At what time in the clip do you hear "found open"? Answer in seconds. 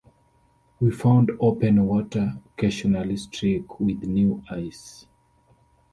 0.89-1.85